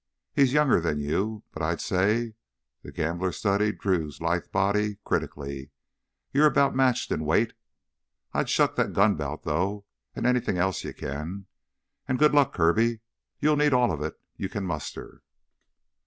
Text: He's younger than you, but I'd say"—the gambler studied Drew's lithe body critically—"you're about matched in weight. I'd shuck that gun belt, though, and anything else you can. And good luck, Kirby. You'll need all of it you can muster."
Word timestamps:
He's 0.33 0.51
younger 0.51 0.81
than 0.81 0.99
you, 0.99 1.43
but 1.51 1.61
I'd 1.61 1.79
say"—the 1.79 2.91
gambler 2.91 3.31
studied 3.31 3.77
Drew's 3.77 4.19
lithe 4.19 4.49
body 4.51 4.97
critically—"you're 5.03 6.47
about 6.47 6.73
matched 6.75 7.11
in 7.11 7.23
weight. 7.23 7.53
I'd 8.33 8.49
shuck 8.49 8.75
that 8.77 8.93
gun 8.93 9.13
belt, 9.15 9.43
though, 9.43 9.85
and 10.15 10.25
anything 10.25 10.57
else 10.57 10.83
you 10.83 10.95
can. 10.95 11.45
And 12.07 12.17
good 12.17 12.33
luck, 12.33 12.51
Kirby. 12.51 13.01
You'll 13.39 13.57
need 13.57 13.73
all 13.73 13.91
of 13.91 14.01
it 14.01 14.15
you 14.37 14.49
can 14.49 14.65
muster." 14.65 15.21